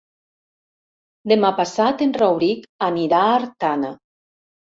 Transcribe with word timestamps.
Demà 1.31 1.51
passat 1.59 2.01
en 2.07 2.15
Rauric 2.21 2.65
anirà 2.87 3.19
a 3.29 3.35
Artana. 3.43 3.93